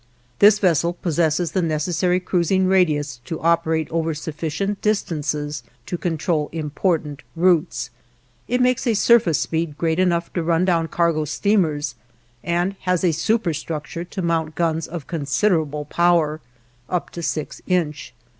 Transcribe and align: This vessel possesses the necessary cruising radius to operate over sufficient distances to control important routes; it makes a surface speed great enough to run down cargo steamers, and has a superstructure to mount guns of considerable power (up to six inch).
This 0.39 0.57
vessel 0.57 0.93
possesses 0.93 1.51
the 1.51 1.61
necessary 1.61 2.19
cruising 2.19 2.65
radius 2.65 3.17
to 3.25 3.39
operate 3.39 3.87
over 3.91 4.15
sufficient 4.15 4.81
distances 4.81 5.61
to 5.85 5.95
control 5.95 6.49
important 6.51 7.21
routes; 7.35 7.91
it 8.47 8.61
makes 8.61 8.87
a 8.87 8.95
surface 8.95 9.37
speed 9.39 9.77
great 9.77 9.99
enough 9.99 10.33
to 10.33 10.41
run 10.41 10.65
down 10.65 10.87
cargo 10.87 11.23
steamers, 11.25 11.93
and 12.43 12.75
has 12.79 13.03
a 13.03 13.11
superstructure 13.11 14.03
to 14.03 14.23
mount 14.23 14.55
guns 14.55 14.87
of 14.87 15.05
considerable 15.05 15.85
power 15.85 16.41
(up 16.89 17.11
to 17.11 17.21
six 17.21 17.61
inch). 17.67 18.15